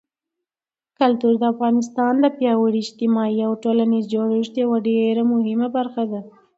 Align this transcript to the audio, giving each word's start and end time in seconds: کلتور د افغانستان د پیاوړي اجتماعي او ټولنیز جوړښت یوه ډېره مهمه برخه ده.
کلتور 0.99 1.33
د 1.39 1.43
افغانستان 1.53 2.13
د 2.19 2.25
پیاوړي 2.37 2.79
اجتماعي 2.83 3.39
او 3.47 3.53
ټولنیز 3.63 4.05
جوړښت 4.13 4.53
یوه 4.63 4.77
ډېره 4.87 5.23
مهمه 5.33 5.67
برخه 5.77 6.03
ده. 6.11 6.21